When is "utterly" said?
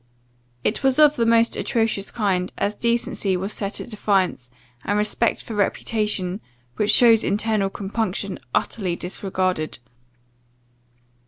8.51-8.95